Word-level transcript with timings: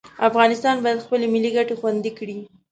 افغانستان 0.29 0.75
باید 0.83 1.03
خپلې 1.05 1.25
ملي 1.33 1.51
ګټې 1.57 1.75
خوندي 1.79 2.11
کړي. 2.19 2.35